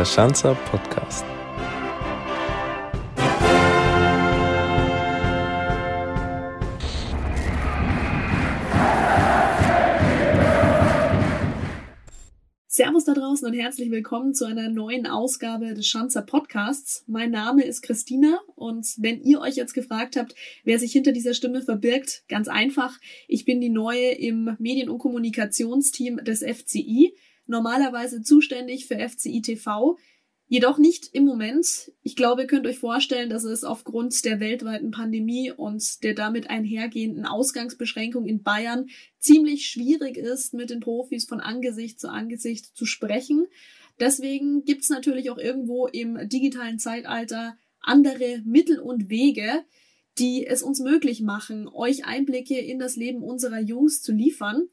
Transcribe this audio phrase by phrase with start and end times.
[0.00, 1.26] der Schanzer Podcast.
[12.66, 17.04] Servus da draußen und herzlich willkommen zu einer neuen Ausgabe des Schanzer Podcasts.
[17.06, 21.34] Mein Name ist Christina und wenn ihr euch jetzt gefragt habt, wer sich hinter dieser
[21.34, 22.98] Stimme verbirgt, ganz einfach,
[23.28, 27.12] ich bin die neue im Medien- und Kommunikationsteam des FCI,
[27.50, 29.98] normalerweise zuständig für FCI TV,
[30.52, 31.92] Jedoch nicht im Moment.
[32.02, 36.50] Ich glaube, ihr könnt euch vorstellen, dass es aufgrund der weltweiten Pandemie und der damit
[36.50, 38.88] einhergehenden Ausgangsbeschränkung in Bayern
[39.20, 43.46] ziemlich schwierig ist, mit den Profis von Angesicht zu Angesicht zu sprechen.
[44.00, 49.64] Deswegen gibt's natürlich auch irgendwo im digitalen Zeitalter andere Mittel und Wege,
[50.18, 54.66] die es uns möglich machen, euch Einblicke in das Leben unserer Jungs zu liefern.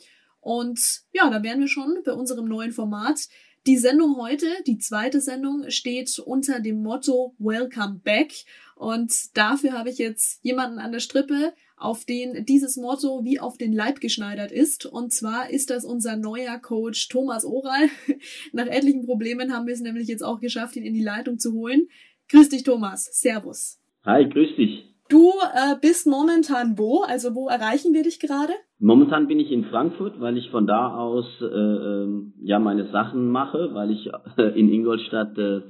[0.48, 3.20] Und ja, da wären wir schon bei unserem neuen Format.
[3.66, 8.32] Die Sendung heute, die zweite Sendung, steht unter dem Motto Welcome Back.
[8.78, 13.58] Und dafür habe ich jetzt jemanden an der Strippe, auf den dieses Motto wie auf
[13.58, 14.86] den Leib geschneidert ist.
[14.86, 17.90] Und zwar ist das unser neuer Coach Thomas Oral.
[18.54, 21.52] Nach etlichen Problemen haben wir es nämlich jetzt auch geschafft, ihn in die Leitung zu
[21.52, 21.90] holen.
[22.30, 23.04] Grüß dich, Thomas.
[23.12, 23.82] Servus.
[24.06, 24.97] Hi, grüß dich.
[25.10, 27.04] Du äh, bist momentan wo?
[27.08, 28.54] Also wo erreichen wir dich gerade?
[28.80, 32.08] Momentan bin ich in Frankfurt, weil ich von da aus äh, äh,
[32.42, 35.62] ja meine Sachen mache, weil ich äh, in Ingolstadt äh,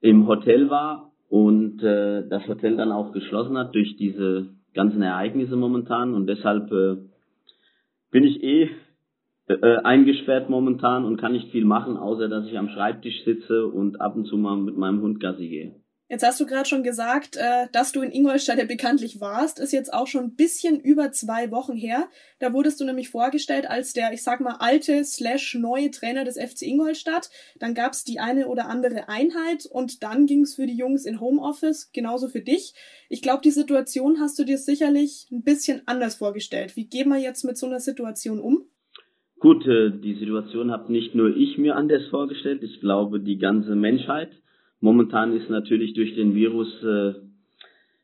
[0.00, 5.56] im Hotel war und äh, das Hotel dann auch geschlossen hat durch diese ganzen Ereignisse
[5.56, 6.96] momentan und deshalb äh,
[8.10, 8.70] bin ich eh
[9.48, 14.00] äh, eingesperrt momentan und kann nicht viel machen, außer dass ich am Schreibtisch sitze und
[14.00, 15.74] ab und zu mal mit meinem Hund Gassi gehe.
[16.10, 19.72] Jetzt hast du gerade schon gesagt, äh, dass du in Ingolstadt ja bekanntlich warst, ist
[19.72, 22.08] jetzt auch schon ein bisschen über zwei Wochen her.
[22.38, 26.38] Da wurdest du nämlich vorgestellt als der, ich sag mal, alte slash neue Trainer des
[26.38, 27.28] FC Ingolstadt.
[27.58, 31.92] Dann gab's die eine oder andere Einheit und dann ging's für die Jungs in Homeoffice,
[31.92, 32.72] genauso für dich.
[33.10, 36.74] Ich glaube, die Situation hast du dir sicherlich ein bisschen anders vorgestellt.
[36.74, 38.64] Wie gehen wir jetzt mit so einer Situation um?
[39.40, 43.76] Gut, äh, die Situation habe nicht nur ich mir anders vorgestellt, ich glaube die ganze
[43.76, 44.30] Menschheit.
[44.80, 47.14] Momentan ist natürlich durch den Virus äh,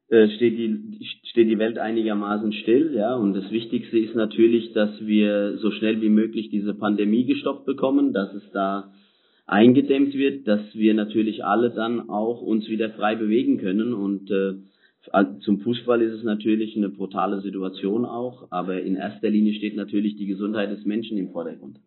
[0.08, 3.14] äh, steht die steht die Welt einigermaßen still, ja.
[3.16, 8.12] Und das Wichtigste ist natürlich, dass wir so schnell wie möglich diese Pandemie gestoppt bekommen,
[8.12, 8.92] dass es da
[9.46, 14.54] eingedämmt wird, dass wir natürlich alle dann auch uns wieder frei bewegen können und äh,
[15.40, 20.16] zum Fußball ist es natürlich eine brutale Situation auch, aber in erster Linie steht natürlich
[20.16, 21.78] die Gesundheit des Menschen im Vordergrund.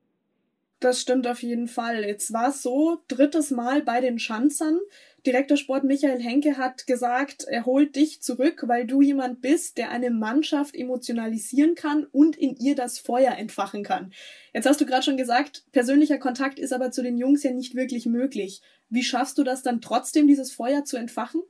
[0.80, 2.04] Das stimmt auf jeden Fall.
[2.04, 4.80] Jetzt war es so, drittes Mal bei den Schanzern.
[5.26, 9.90] Direktor Sport Michael Henke hat gesagt, er holt dich zurück, weil du jemand bist, der
[9.90, 14.12] eine Mannschaft emotionalisieren kann und in ihr das Feuer entfachen kann.
[14.54, 17.76] Jetzt hast du gerade schon gesagt, persönlicher Kontakt ist aber zu den Jungs ja nicht
[17.76, 18.62] wirklich möglich.
[18.90, 21.42] Wie schaffst du das dann trotzdem, dieses Feuer zu entfachen?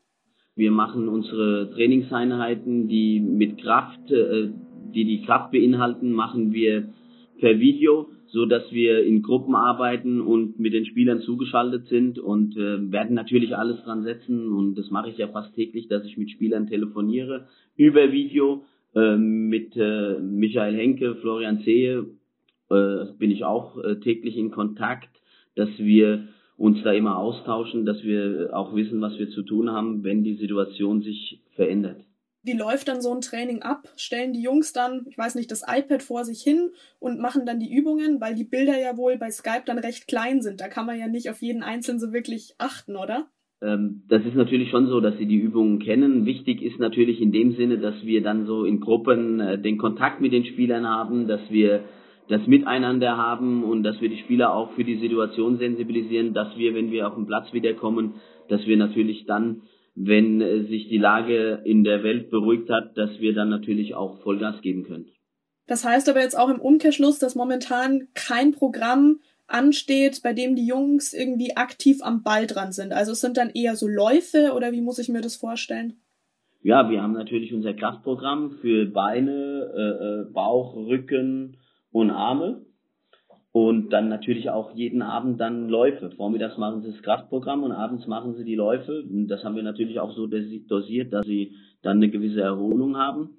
[0.55, 4.49] Wir machen unsere Trainingseinheiten, die mit Kraft, äh,
[4.95, 6.91] die die Kraft beinhalten, machen wir
[7.39, 12.55] per Video so dass wir in Gruppen arbeiten und mit den Spielern zugeschaltet sind und
[12.57, 16.17] äh, werden natürlich alles dran setzen und das mache ich ja fast täglich, dass ich
[16.17, 22.07] mit Spielern telefoniere über Video äh, mit äh, Michael Henke, Florian Zehe
[22.69, 25.09] äh, bin ich auch äh, täglich in Kontakt,
[25.55, 26.27] dass wir
[26.57, 30.35] uns da immer austauschen, dass wir auch wissen, was wir zu tun haben, wenn die
[30.35, 32.06] Situation sich verändert.
[32.47, 33.89] Wie läuft dann so ein Training ab?
[33.97, 37.59] Stellen die Jungs dann, ich weiß nicht, das iPad vor sich hin und machen dann
[37.59, 40.61] die Übungen, weil die Bilder ja wohl bei Skype dann recht klein sind.
[40.61, 43.27] Da kann man ja nicht auf jeden Einzelnen so wirklich achten, oder?
[43.61, 46.25] Ähm, das ist natürlich schon so, dass sie die Übungen kennen.
[46.25, 50.21] Wichtig ist natürlich in dem Sinne, dass wir dann so in Gruppen äh, den Kontakt
[50.21, 51.83] mit den Spielern haben, dass wir
[52.29, 56.73] das Miteinander haben und dass wir die Spieler auch für die Situation sensibilisieren, dass wir,
[56.73, 58.15] wenn wir auf den Platz wiederkommen,
[58.47, 59.63] dass wir natürlich dann
[59.99, 64.21] wenn äh, sich die Lage in der Welt beruhigt hat, dass wir dann natürlich auch
[64.21, 65.09] Vollgas geben können.
[65.65, 70.67] Das heißt aber jetzt auch im Umkehrschluss, dass momentan kein Programm ansteht, bei dem die
[70.67, 72.93] Jungs irgendwie aktiv am Ball dran sind.
[72.93, 75.99] Also es sind dann eher so Läufe oder wie muss ich mir das vorstellen?
[76.61, 81.57] Ja, wir haben natürlich unser Kraftprogramm für Beine, äh, äh Bauch, Rücken
[81.91, 82.66] und Arme
[83.59, 86.11] und dann natürlich auch jeden Abend dann Läufe.
[86.11, 89.01] Vormittags machen sie das Kraftprogramm und abends machen sie die Läufe.
[89.01, 93.29] Und das haben wir natürlich auch so dosiert, dass sie dann eine gewisse Erholung haben.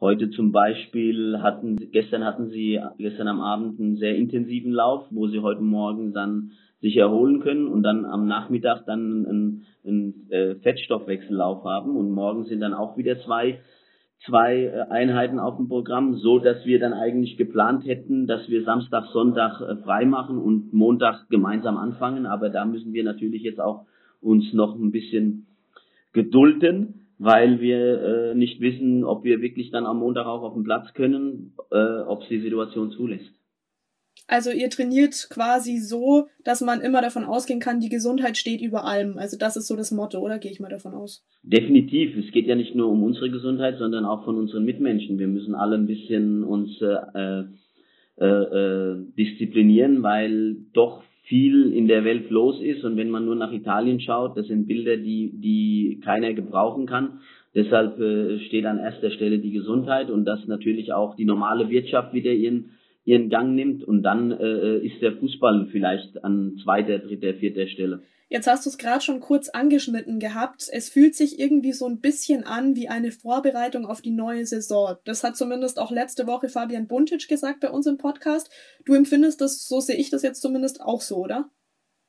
[0.00, 5.26] Heute zum Beispiel hatten, gestern hatten sie, gestern am Abend einen sehr intensiven Lauf, wo
[5.26, 10.54] sie heute Morgen dann sich erholen können und dann am Nachmittag dann einen, einen äh,
[10.62, 13.58] Fettstoffwechsellauf haben und morgen sind dann auch wieder zwei
[14.24, 18.64] zwei äh, Einheiten auf dem Programm, so dass wir dann eigentlich geplant hätten, dass wir
[18.64, 22.26] Samstag, Sonntag äh, frei machen und Montag gemeinsam anfangen.
[22.26, 23.86] Aber da müssen wir natürlich jetzt auch
[24.20, 25.46] uns noch ein bisschen
[26.12, 30.64] gedulden, weil wir äh, nicht wissen, ob wir wirklich dann am Montag auch auf dem
[30.64, 33.35] Platz können, äh, ob es die Situation zulässt.
[34.28, 38.84] Also ihr trainiert quasi so, dass man immer davon ausgehen kann, die Gesundheit steht über
[38.84, 39.18] allem.
[39.18, 41.24] Also das ist so das Motto, oder gehe ich mal davon aus?
[41.42, 42.16] Definitiv.
[42.16, 45.18] Es geht ja nicht nur um unsere Gesundheit, sondern auch von unseren Mitmenschen.
[45.18, 47.44] Wir müssen alle ein bisschen uns äh,
[48.18, 53.34] äh, äh, disziplinieren, weil doch viel in der Welt los ist und wenn man nur
[53.34, 57.20] nach Italien schaut, das sind Bilder, die, die keiner gebrauchen kann.
[57.54, 62.12] Deshalb äh, steht an erster Stelle die Gesundheit und dass natürlich auch die normale Wirtschaft
[62.14, 62.75] wieder ihren
[63.06, 68.02] ihren Gang nimmt und dann äh, ist der Fußball vielleicht an zweiter, dritter, vierter Stelle.
[68.28, 70.68] Jetzt hast du es gerade schon kurz angeschnitten gehabt.
[70.72, 74.96] Es fühlt sich irgendwie so ein bisschen an wie eine Vorbereitung auf die neue Saison.
[75.04, 78.50] Das hat zumindest auch letzte Woche Fabian Buntic gesagt bei uns im Podcast.
[78.84, 81.48] Du empfindest das, so sehe ich das jetzt zumindest auch so, oder?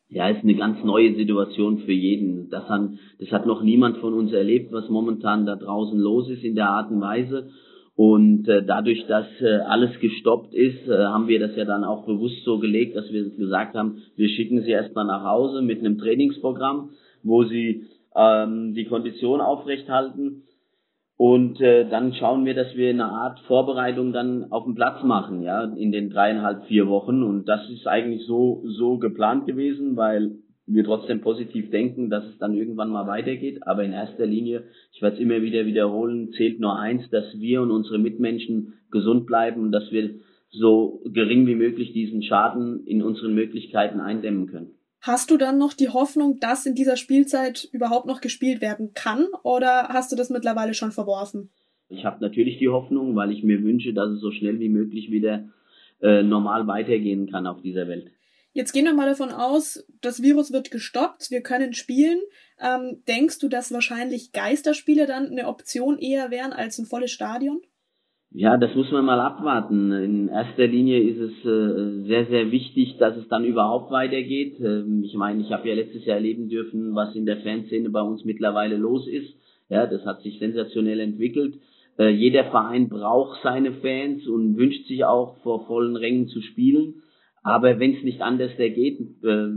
[0.10, 2.50] Ja, ist eine ganz neue Situation für jeden.
[2.50, 2.90] Das hat,
[3.20, 6.70] das hat noch niemand von uns erlebt, was momentan da draußen los ist in der
[6.70, 7.52] Art und Weise.
[7.98, 12.06] Und äh, dadurch, dass äh, alles gestoppt ist, äh, haben wir das ja dann auch
[12.06, 15.98] bewusst so gelegt, dass wir gesagt haben, wir schicken sie erstmal nach Hause mit einem
[15.98, 16.92] Trainingsprogramm,
[17.24, 20.44] wo sie ähm, die Kondition aufrechthalten.
[21.18, 25.42] Und äh, dann schauen wir, dass wir eine Art Vorbereitung dann auf dem Platz machen,
[25.42, 27.24] ja, in den dreieinhalb, vier Wochen.
[27.24, 30.36] Und das ist eigentlich so, so geplant gewesen, weil
[30.68, 33.66] wir trotzdem positiv denken, dass es dann irgendwann mal weitergeht.
[33.66, 37.62] Aber in erster Linie, ich werde es immer wieder wiederholen, zählt nur eins, dass wir
[37.62, 40.19] und unsere Mitmenschen gesund bleiben und dass wir
[40.50, 44.72] so gering wie möglich diesen Schaden in unseren Möglichkeiten eindämmen können.
[45.02, 49.28] Hast du dann noch die Hoffnung, dass in dieser Spielzeit überhaupt noch gespielt werden kann
[49.44, 51.50] oder hast du das mittlerweile schon verworfen?
[51.90, 55.10] Ich habe natürlich die Hoffnung, weil ich mir wünsche, dass es so schnell wie möglich
[55.10, 55.48] wieder
[56.02, 58.12] äh, normal weitergehen kann auf dieser Welt.
[58.57, 62.18] Jetzt gehen wir mal davon aus, das Virus wird gestoppt, wir können spielen.
[62.59, 67.62] Ähm, denkst du, dass wahrscheinlich Geisterspiele dann eine Option eher wären als ein volles Stadion?
[68.31, 69.92] Ja, das muss man mal abwarten.
[69.92, 74.60] In erster Linie ist es äh, sehr, sehr wichtig, dass es dann überhaupt weitergeht.
[74.60, 78.01] Ähm, ich meine, ich habe ja letztes Jahr erleben dürfen, was in der Fanszene bei
[78.01, 79.36] uns mittlerweile los ist.
[79.69, 81.60] Ja, das hat sich sensationell entwickelt.
[82.00, 87.03] Äh, jeder Verein braucht seine Fans und wünscht sich auch vor vollen Rängen zu spielen.
[87.48, 89.48] Aber wenn es nicht anders geht, äh,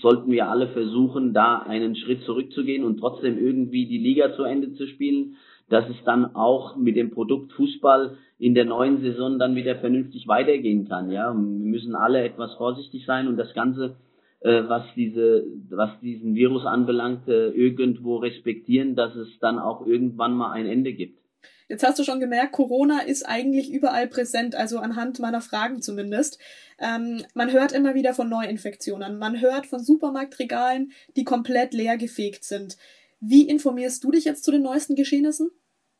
[0.00, 4.74] sollten wir alle versuchen, da einen Schritt zurückzugehen und trotzdem irgendwie die Liga zu Ende
[4.74, 5.34] zu spielen,
[5.68, 10.28] dass es dann auch mit dem Produkt Fußball in der neuen Saison dann wieder vernünftig
[10.28, 11.10] weitergehen kann.
[11.10, 13.96] Ja, wir müssen alle etwas vorsichtig sein und das Ganze,
[14.38, 20.36] äh, was diese, was diesen Virus anbelangt, äh, irgendwo respektieren, dass es dann auch irgendwann
[20.36, 21.21] mal ein Ende gibt.
[21.68, 26.38] Jetzt hast du schon gemerkt, Corona ist eigentlich überall präsent, also anhand meiner Fragen zumindest.
[26.78, 29.18] Ähm, man hört immer wieder von Neuinfektionen.
[29.18, 32.76] Man hört von Supermarktregalen, die komplett leer gefegt sind.
[33.20, 35.50] Wie informierst du dich jetzt zu den neuesten Geschehnissen?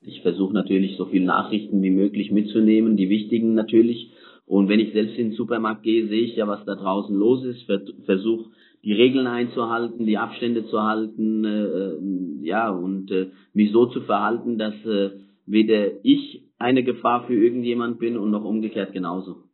[0.00, 4.12] Ich versuche natürlich so viele Nachrichten wie möglich mitzunehmen, die wichtigen natürlich.
[4.44, 7.44] Und wenn ich selbst in den Supermarkt gehe, sehe ich ja, was da draußen los
[7.44, 7.64] ist,
[8.04, 8.50] versuche
[8.84, 11.98] die Regeln einzuhalten, die Abstände zu halten, äh, äh,
[12.42, 15.10] ja, und äh, mich so zu verhalten, dass äh,
[15.46, 19.44] weder ich eine Gefahr für irgendjemand bin und noch umgekehrt genauso.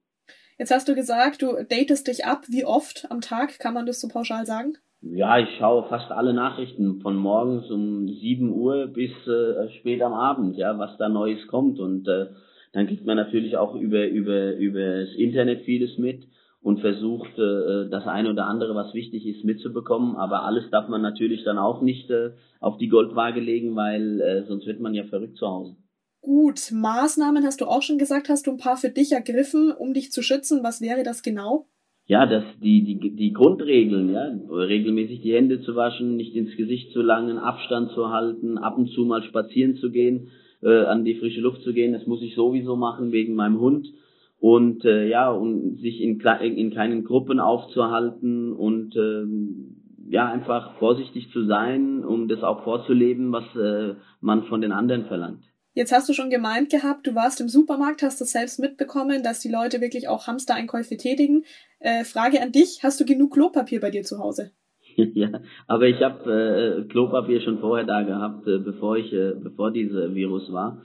[0.58, 2.44] Jetzt hast du gesagt, du datest dich ab.
[2.48, 4.74] Wie oft am Tag kann man das so pauschal sagen?
[5.00, 10.12] Ja, ich schaue fast alle Nachrichten von morgens um 7 Uhr bis äh, spät am
[10.12, 11.78] Abend, ja, was da Neues kommt.
[11.78, 12.26] Und äh,
[12.72, 16.26] dann kriegt man natürlich auch über, über, über das Internet vieles mit
[16.68, 20.16] und versucht, äh, das eine oder andere, was wichtig ist, mitzubekommen.
[20.16, 24.44] Aber alles darf man natürlich dann auch nicht äh, auf die Goldwaage legen, weil äh,
[24.46, 25.76] sonst wird man ja verrückt zu Hause.
[26.20, 29.94] Gut, Maßnahmen hast du auch schon gesagt, hast du ein paar für dich ergriffen, um
[29.94, 30.62] dich zu schützen.
[30.62, 31.68] Was wäre das genau?
[32.04, 36.92] Ja, das die die die Grundregeln, ja, regelmäßig die Hände zu waschen, nicht ins Gesicht
[36.92, 40.28] zu langen, Abstand zu halten, ab und zu mal spazieren zu gehen,
[40.62, 41.94] äh, an die frische Luft zu gehen.
[41.94, 43.86] Das muss ich sowieso machen wegen meinem Hund
[44.38, 49.76] und äh, ja und sich in in kleinen Gruppen aufzuhalten und ähm,
[50.08, 55.06] ja einfach vorsichtig zu sein, um das auch vorzuleben, was äh, man von den anderen
[55.06, 55.44] verlangt.
[55.74, 59.40] Jetzt hast du schon gemeint gehabt, du warst im Supermarkt, hast das selbst mitbekommen, dass
[59.40, 61.44] die Leute wirklich auch Hamstereinkäufe tätigen.
[61.78, 64.50] Äh, Frage an dich, hast du genug Klopapier bei dir zu Hause?
[64.96, 65.28] ja,
[65.68, 70.14] aber ich habe äh, Klopapier schon vorher da gehabt, äh, bevor ich, äh, bevor dieser
[70.14, 70.82] Virus war.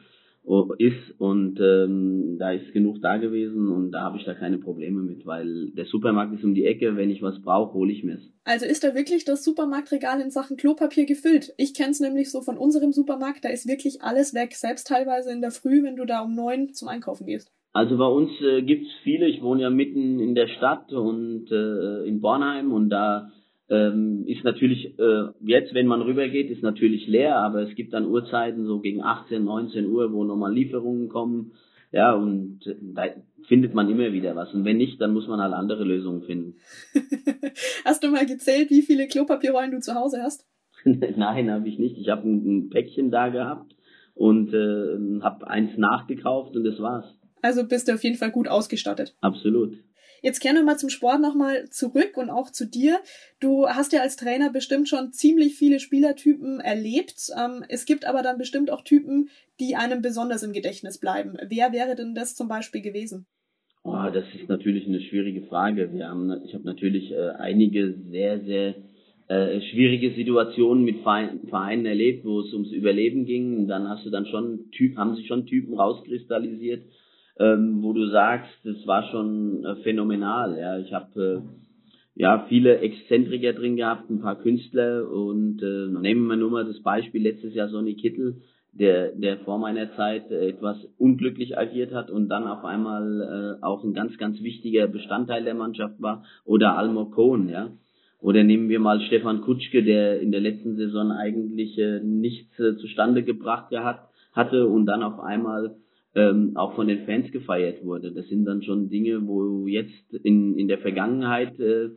[0.77, 5.01] Ist und ähm, da ist genug da gewesen und da habe ich da keine Probleme
[5.01, 8.21] mit, weil der Supermarkt ist um die Ecke, wenn ich was brauche, hole ich mir's.
[8.43, 11.53] Also ist da wirklich das Supermarktregal in Sachen Klopapier gefüllt?
[11.57, 15.41] Ich kenn's nämlich so von unserem Supermarkt, da ist wirklich alles weg, selbst teilweise in
[15.41, 17.49] der Früh, wenn du da um neun zum Einkaufen gehst.
[17.71, 22.05] Also bei uns äh, gibt's viele, ich wohne ja mitten in der Stadt und äh,
[22.05, 23.31] in Bornheim und da
[23.69, 28.05] ähm, ist natürlich äh, jetzt, wenn man rübergeht, ist natürlich leer, aber es gibt dann
[28.05, 31.53] Uhrzeiten so gegen 18, 19 Uhr, wo nochmal Lieferungen kommen.
[31.91, 33.03] Ja, und äh, da
[33.47, 34.53] findet man immer wieder was.
[34.53, 36.55] Und wenn nicht, dann muss man halt andere Lösungen finden.
[37.85, 40.45] hast du mal gezählt, wie viele Klopapierrollen du zu Hause hast?
[40.83, 41.97] Nein, habe ich nicht.
[41.97, 43.75] Ich habe ein, ein, Päckchen da gehabt
[44.15, 47.05] und äh, habe eins nachgekauft und das war's.
[47.41, 49.15] Also bist du auf jeden Fall gut ausgestattet.
[49.21, 49.77] Absolut.
[50.23, 52.99] Jetzt kehren wir mal zum Sport nochmal zurück und auch zu dir.
[53.41, 57.29] Du hast ja als Trainer bestimmt schon ziemlich viele Spielertypen erlebt.
[57.37, 59.27] Ähm, es gibt aber dann bestimmt auch Typen,
[59.59, 61.35] die einem besonders im Gedächtnis bleiben.
[61.49, 63.25] Wer wäre denn das zum Beispiel gewesen?
[63.83, 65.91] Oh, das ist natürlich eine schwierige Frage.
[65.91, 68.75] Wir haben, ich habe natürlich äh, einige sehr, sehr
[69.27, 73.67] äh, schwierige Situationen mit Vereinen erlebt, wo es ums Überleben ging.
[73.67, 76.83] dann hast du dann schon Typ, haben sich schon Typen rauskristallisiert,
[77.39, 80.57] ähm, wo du sagst, das war schon äh, phänomenal.
[80.57, 81.63] Ja, ich habe äh,
[82.15, 86.81] ja viele Exzentriker drin gehabt, ein paar Künstler und äh, nehmen wir nur mal das
[86.81, 92.11] Beispiel letztes Jahr Sonny Kittel, der der vor meiner Zeit äh, etwas unglücklich agiert hat
[92.11, 96.77] und dann auf einmal äh, auch ein ganz ganz wichtiger Bestandteil der Mannschaft war oder
[96.77, 97.71] Almo Cohn, ja.
[98.19, 102.77] Oder nehmen wir mal Stefan Kutschke, der in der letzten Saison eigentlich äh, nichts äh,
[102.77, 105.75] zustande gebracht gehabt hatte und dann auf einmal
[106.15, 108.11] ähm, auch von den Fans gefeiert wurde.
[108.11, 111.89] Das sind dann schon Dinge, wo jetzt in, in der Vergangenheit äh,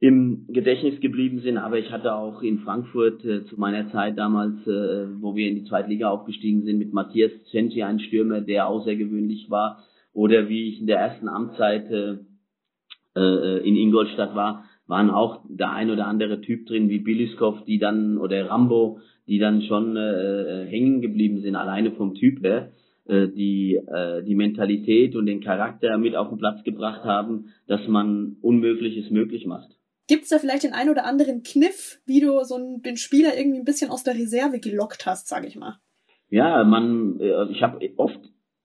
[0.00, 1.58] im Gedächtnis geblieben sind.
[1.58, 5.56] Aber ich hatte auch in Frankfurt äh, zu meiner Zeit damals, äh, wo wir in
[5.56, 9.84] die zweite Liga aufgestiegen sind, mit Matthias Cenci einen Stürmer, der außergewöhnlich war.
[10.12, 12.18] Oder wie ich in der ersten Amtszeit äh,
[13.16, 17.78] äh, in Ingolstadt war, waren auch der ein oder andere Typ drin, wie Biliskov, die
[17.78, 22.72] dann, oder Rambo, die dann schon äh, äh hängen geblieben sind, alleine vom Typ her.
[23.08, 27.88] Äh, die, äh, die Mentalität und den Charakter mit auf den Platz gebracht haben, dass
[27.88, 29.70] man Unmögliches möglich macht.
[30.08, 33.30] Gibt es da vielleicht den ein oder anderen Kniff, wie du so einen, den Spieler
[33.34, 35.76] irgendwie ein bisschen aus der Reserve gelockt hast, sage ich mal?
[36.28, 38.20] Ja, man, äh, ich habe oft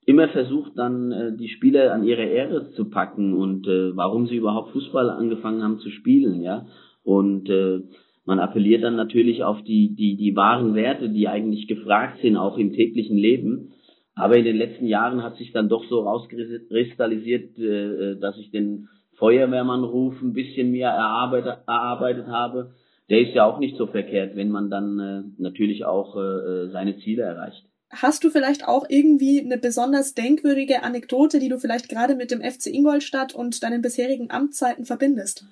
[0.06, 4.74] immer versucht, dann die Spieler an ihre Ehre zu packen und äh, warum sie überhaupt
[4.74, 6.66] Fußball angefangen haben zu spielen, ja.
[7.04, 7.80] Und äh,
[8.26, 12.58] man appelliert dann natürlich auf die, die, die wahren Werte, die eigentlich gefragt sind, auch
[12.58, 13.72] im täglichen Leben.
[14.15, 18.51] Aber in den letzten Jahren hat sich dann doch so rauskristallisiert, äh, äh, dass ich
[18.51, 22.74] den Feuerwehrmannruf ein bisschen mehr erarbeitet, erarbeitet habe.
[23.10, 27.24] Der ist ja auch nicht so verkehrt, wenn man dann äh, natürlich auch seine Ziele
[27.24, 27.65] erreicht.
[27.89, 32.41] Hast du vielleicht auch irgendwie eine besonders denkwürdige Anekdote, die du vielleicht gerade mit dem
[32.41, 35.46] FC Ingolstadt und deinen bisherigen Amtszeiten verbindest?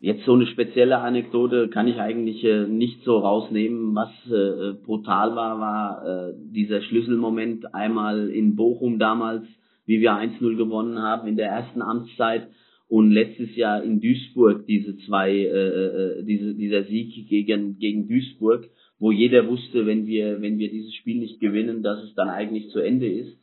[0.00, 3.96] Jetzt so eine spezielle Anekdote kann ich eigentlich äh, nicht so rausnehmen.
[3.96, 9.44] Was äh, brutal war, war äh, dieser Schlüsselmoment einmal in Bochum damals,
[9.86, 12.46] wie wir 1-0 gewonnen haben in der ersten Amtszeit
[12.88, 18.68] und letztes Jahr in Duisburg diese zwei, äh, äh, diese, dieser Sieg gegen, gegen Duisburg,
[19.00, 22.70] wo jeder wusste, wenn wir, wenn wir dieses Spiel nicht gewinnen, dass es dann eigentlich
[22.70, 23.36] zu Ende ist.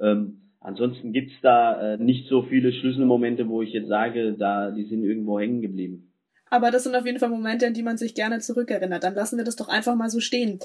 [0.00, 4.84] Ähm, Ansonsten gibt's da äh, nicht so viele Schlüsselmomente, wo ich jetzt sage, da die
[4.84, 6.10] sind irgendwo hängen geblieben.
[6.48, 9.04] Aber das sind auf jeden Fall Momente, an die man sich gerne zurückerinnert.
[9.04, 10.60] Dann lassen wir das doch einfach mal so stehen.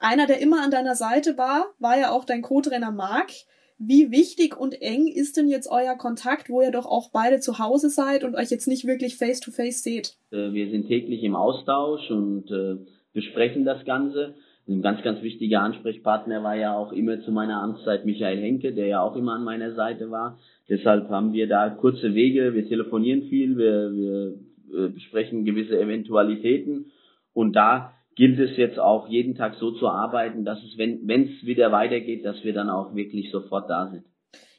[0.00, 3.30] Einer, der immer an deiner Seite war, war ja auch dein Co-Trainer Marc.
[3.78, 7.60] Wie wichtig und eng ist denn jetzt euer Kontakt, wo ihr doch auch beide zu
[7.60, 10.16] Hause seid und euch jetzt nicht wirklich face-to-face -face seht?
[10.32, 12.76] Äh, wir sind täglich im Austausch und äh,
[13.12, 14.34] besprechen das Ganze.
[14.66, 18.86] Ein ganz, ganz wichtiger Ansprechpartner war ja auch immer zu meiner Amtszeit Michael Henke, der
[18.86, 20.38] ja auch immer an meiner Seite war.
[20.70, 24.34] Deshalb haben wir da kurze Wege, wir telefonieren viel, wir, wir
[24.72, 26.86] äh, besprechen gewisse Eventualitäten
[27.34, 31.44] und da gilt es jetzt auch jeden Tag so zu arbeiten, dass es, wenn es
[31.44, 34.04] wieder weitergeht, dass wir dann auch wirklich sofort da sind.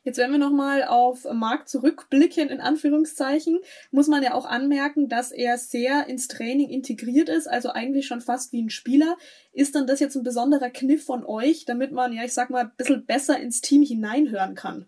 [0.06, 3.58] Jetzt, wenn wir nochmal auf Marc zurückblicken, in Anführungszeichen,
[3.90, 8.22] muss man ja auch anmerken, dass er sehr ins Training integriert ist, also eigentlich schon
[8.22, 9.16] fast wie ein Spieler.
[9.52, 12.66] Ist dann das jetzt ein besonderer Kniff von euch, damit man, ja, ich sag mal,
[12.66, 14.86] ein bisschen besser ins Team hineinhören kann?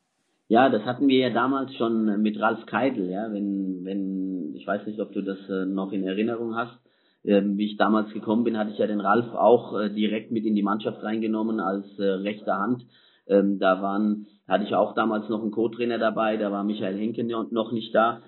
[0.49, 4.85] Ja, das hatten wir ja damals schon mit Ralf Keidel, ja, wenn, wenn, ich weiß
[4.85, 6.77] nicht, ob du das äh, noch in Erinnerung hast,
[7.25, 10.45] ähm, wie ich damals gekommen bin, hatte ich ja den Ralf auch äh, direkt mit
[10.45, 12.85] in die Mannschaft reingenommen als äh, rechte Hand
[13.27, 17.23] ähm, da waren, hatte ich auch damals noch einen Co-Trainer dabei, da war Michael Henke
[17.23, 18.21] noch nicht da.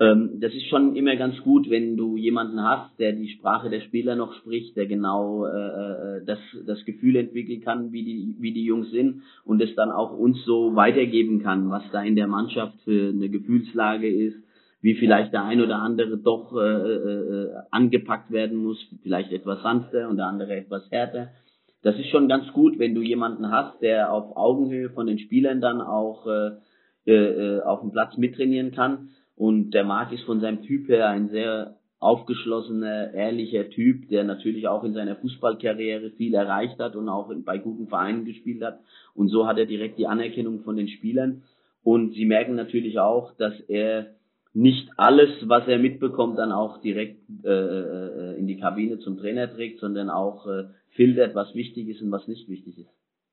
[0.00, 3.82] Ähm, das ist schon immer ganz gut, wenn du jemanden hast, der die Sprache der
[3.82, 8.52] Spieler noch spricht, der genau äh, äh, das, das Gefühl entwickeln kann, wie die, wie
[8.52, 12.28] die Jungs sind und es dann auch uns so weitergeben kann, was da in der
[12.28, 14.38] Mannschaft für eine Gefühlslage ist,
[14.80, 19.62] wie vielleicht der ein oder andere doch äh, äh, äh angepackt werden muss, vielleicht etwas
[19.62, 21.28] sanfter und der andere etwas härter.
[21.82, 25.60] Das ist schon ganz gut, wenn du jemanden hast, der auf Augenhöhe von den Spielern
[25.60, 26.50] dann auch äh,
[27.06, 29.10] äh, äh auf dem Platz mittrainieren kann
[29.40, 34.68] und der Marc ist von seinem Typ her ein sehr aufgeschlossener, ehrlicher Typ, der natürlich
[34.68, 38.80] auch in seiner Fußballkarriere viel erreicht hat und auch bei guten Vereinen gespielt hat.
[39.14, 41.42] Und so hat er direkt die Anerkennung von den Spielern.
[41.82, 44.14] Und sie merken natürlich auch, dass er
[44.52, 49.52] nicht alles, was er mitbekommt, dann auch direkt äh, äh in die Kabine zum Trainer
[49.52, 52.90] trägt, sondern auch äh, filtert, was wichtig ist und was nicht wichtig ist.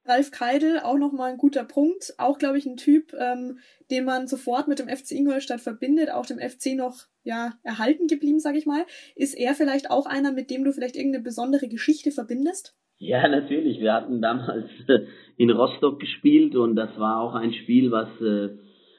[0.08, 2.14] Ralf Keidel, auch nochmal ein guter Punkt.
[2.18, 3.60] Auch, glaube ich, ein Typ, ähm,
[3.92, 8.40] den man sofort mit dem FC Ingolstadt verbindet, auch dem FC noch ja erhalten geblieben,
[8.40, 8.86] sage ich mal.
[9.16, 12.74] Ist er vielleicht auch einer, mit dem du vielleicht irgendeine besondere Geschichte verbindest?
[13.00, 13.80] Ja, natürlich.
[13.80, 15.00] Wir hatten damals äh,
[15.36, 18.58] in Rostock gespielt und das war auch ein Spiel, was äh,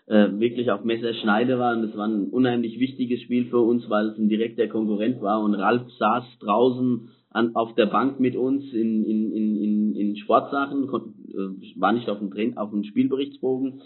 [0.08, 1.76] äh, wirklich auf Messerschneide war.
[1.76, 5.42] Und es war ein unheimlich wichtiges Spiel für uns, weil es ein direkter Konkurrent war.
[5.42, 10.84] Und Ralf saß draußen an, auf der Bank mit uns in, in, in, in Sportsachen,
[10.84, 13.82] äh, war nicht auf dem, Train, auf dem Spielberichtsbogen.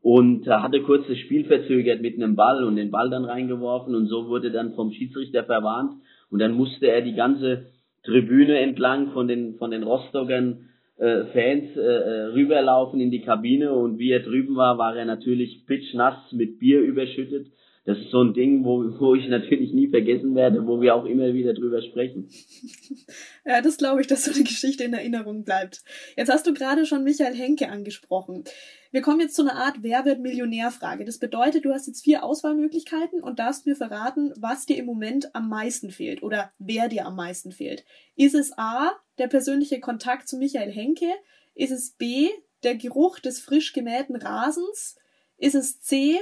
[0.00, 3.94] Und hatte kurz das Spiel verzögert mit einem Ball und den Ball dann reingeworfen.
[3.94, 5.94] Und so wurde dann vom Schiedsrichter verwarnt.
[6.30, 7.66] Und dann musste er die ganze
[8.04, 13.72] Tribüne entlang von den von den Rostockern äh, Fans äh, äh, rüberlaufen in die Kabine.
[13.72, 17.48] Und wie er drüben war, war er natürlich pitchnass mit Bier überschüttet
[17.86, 21.04] das ist so ein Ding, wo, wo ich natürlich nie vergessen werde, wo wir auch
[21.04, 22.30] immer wieder drüber sprechen.
[23.44, 25.82] ja, das glaube ich, dass so eine Geschichte in Erinnerung bleibt.
[26.16, 28.44] Jetzt hast du gerade schon Michael Henke angesprochen.
[28.90, 31.04] Wir kommen jetzt zu einer Art Wer wird Millionär-Frage.
[31.04, 35.34] Das bedeutet, du hast jetzt vier Auswahlmöglichkeiten und darfst mir verraten, was dir im Moment
[35.34, 37.84] am meisten fehlt oder wer dir am meisten fehlt.
[38.16, 41.10] Ist es A, der persönliche Kontakt zu Michael Henke?
[41.54, 42.30] Ist es B,
[42.62, 44.96] der Geruch des frisch gemähten Rasens?
[45.36, 46.18] Ist es C,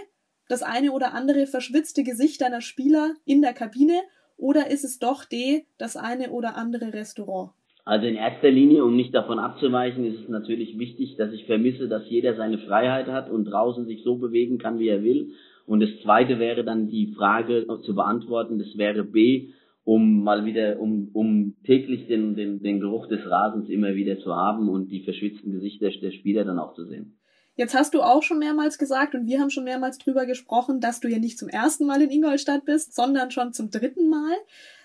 [0.49, 4.01] das eine oder andere verschwitzte Gesicht deiner Spieler in der Kabine
[4.37, 7.53] oder ist es doch D, das eine oder andere Restaurant?
[7.85, 11.89] Also in erster Linie, um nicht davon abzuweichen, ist es natürlich wichtig, dass ich vermisse,
[11.89, 15.33] dass jeder seine Freiheit hat und draußen sich so bewegen kann, wie er will.
[15.67, 19.51] Und das zweite wäre dann die Frage zu beantworten, das wäre B,
[19.85, 24.35] um mal wieder, um, um täglich den, den, den Geruch des Rasens immer wieder zu
[24.35, 27.19] haben und die verschwitzten Gesichter der Spieler dann auch zu sehen.
[27.55, 31.01] Jetzt hast du auch schon mehrmals gesagt und wir haben schon mehrmals drüber gesprochen, dass
[31.01, 34.35] du ja nicht zum ersten Mal in Ingolstadt bist, sondern schon zum dritten Mal.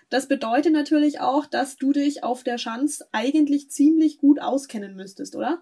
[0.09, 5.35] Das bedeutet natürlich auch, dass du dich auf der Schanz eigentlich ziemlich gut auskennen müsstest,
[5.35, 5.61] oder?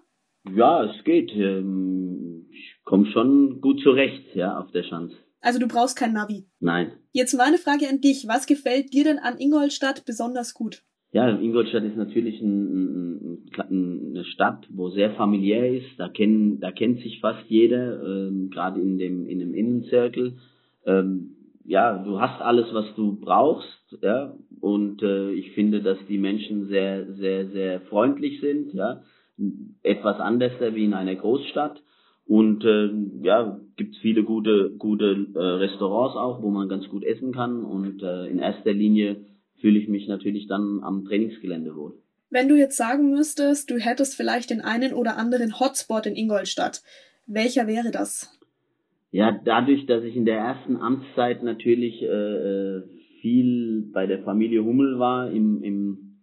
[0.54, 1.32] Ja, es geht.
[1.32, 5.12] Ähm, ich komme schon gut zurecht, ja, auf der Schanz.
[5.40, 6.48] Also du brauchst kein Navi.
[6.60, 6.92] Nein.
[7.12, 8.26] Jetzt meine Frage an dich.
[8.26, 10.82] Was gefällt dir denn an Ingolstadt besonders gut?
[11.12, 15.98] Ja, Ingolstadt ist natürlich ein, ein, eine Stadt, wo sehr familiär ist.
[15.98, 20.36] Da kennen, da kennt sich fast jeder, ähm, gerade in dem in dem Innenzirkel.
[20.84, 24.34] Ähm, ja, du hast alles, was du brauchst, ja.
[24.60, 29.02] Und äh, ich finde, dass die Menschen sehr, sehr, sehr freundlich sind, ja.
[29.82, 31.82] Etwas anders wie in einer Großstadt.
[32.26, 32.90] Und äh,
[33.22, 37.64] ja, gibt's viele gute, gute äh, Restaurants auch, wo man ganz gut essen kann.
[37.64, 39.16] Und äh, in erster Linie
[39.60, 41.94] fühle ich mich natürlich dann am Trainingsgelände wohl.
[42.30, 46.82] Wenn du jetzt sagen müsstest, du hättest vielleicht den einen oder anderen Hotspot in Ingolstadt,
[47.26, 48.32] welcher wäre das?
[49.12, 52.82] Ja, dadurch, dass ich in der ersten Amtszeit natürlich äh, äh
[53.20, 56.18] viel bei der Familie Hummel war, im, im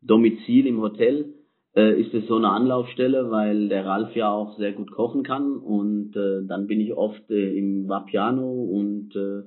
[0.00, 1.34] Domizil, im Hotel,
[1.74, 5.58] äh, ist es so eine Anlaufstelle, weil der Ralf ja auch sehr gut kochen kann
[5.58, 9.42] und äh, dann bin ich oft äh, im Vapiano und äh,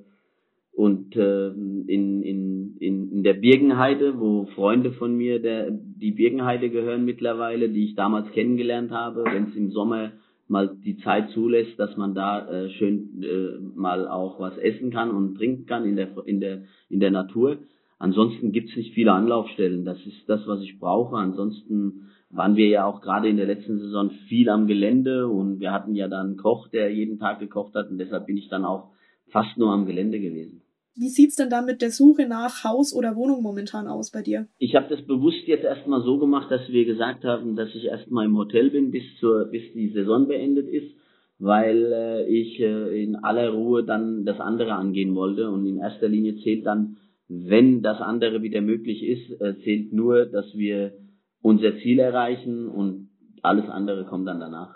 [0.80, 6.70] und äh, in, in, in, in der Birkenheide, wo Freunde von mir der, die Birkenheide
[6.70, 10.12] gehören mittlerweile, die ich damals kennengelernt habe, wenn es im Sommer
[10.48, 15.10] mal die Zeit zulässt, dass man da äh, schön äh, mal auch was essen kann
[15.10, 17.58] und trinken kann in der in der in der Natur.
[17.98, 19.84] Ansonsten gibt's nicht viele Anlaufstellen.
[19.84, 21.16] Das ist das, was ich brauche.
[21.16, 25.72] Ansonsten waren wir ja auch gerade in der letzten Saison viel am Gelände und wir
[25.72, 28.64] hatten ja dann einen Koch, der jeden Tag gekocht hat und deshalb bin ich dann
[28.64, 28.92] auch
[29.28, 30.62] fast nur am Gelände gewesen.
[30.96, 34.48] Wie sieht's denn da mit der Suche nach Haus oder Wohnung momentan aus bei dir?
[34.58, 38.26] Ich habe das bewusst jetzt erstmal so gemacht, dass wir gesagt haben, dass ich erstmal
[38.26, 40.94] im Hotel bin, bis zur bis die Saison beendet ist,
[41.38, 46.08] weil äh, ich äh, in aller Ruhe dann das andere angehen wollte und in erster
[46.08, 46.96] Linie zählt dann,
[47.28, 50.92] wenn das andere wieder möglich ist, äh, zählt nur, dass wir
[51.40, 53.10] unser Ziel erreichen und
[53.42, 54.74] alles andere kommt dann danach.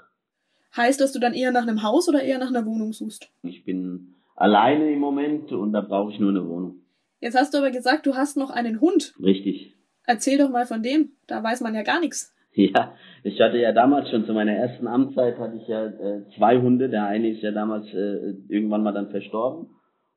[0.76, 3.28] Heißt, dass du dann eher nach einem Haus oder eher nach einer Wohnung suchst?
[3.42, 6.76] Ich bin alleine im Moment und da brauche ich nur eine Wohnung.
[7.20, 9.14] Jetzt hast du aber gesagt, du hast noch einen Hund.
[9.22, 9.74] Richtig.
[10.06, 11.12] Erzähl doch mal von dem.
[11.26, 12.34] Da weiß man ja gar nichts.
[12.52, 12.94] Ja,
[13.24, 16.88] ich hatte ja damals schon zu meiner ersten Amtszeit hatte ich ja äh, zwei Hunde.
[16.88, 19.70] Der eine ist ja damals äh, irgendwann mal dann verstorben